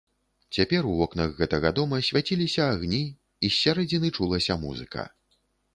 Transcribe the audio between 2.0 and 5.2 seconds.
свяціліся агні і з сярэдзіны чулася музыка.